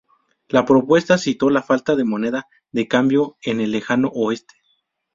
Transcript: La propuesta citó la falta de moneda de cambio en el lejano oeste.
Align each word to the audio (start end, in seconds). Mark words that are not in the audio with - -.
La 0.49 0.65
propuesta 0.65 1.19
citó 1.19 1.51
la 1.51 1.61
falta 1.61 1.95
de 1.95 2.05
moneda 2.05 2.47
de 2.71 2.87
cambio 2.87 3.37
en 3.43 3.61
el 3.61 3.69
lejano 3.69 4.07
oeste. 4.07 4.55